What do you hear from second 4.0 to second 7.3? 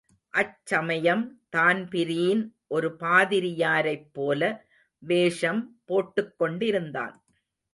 போல வேஷம் போட்டுக்கொண்டிருந்தான்.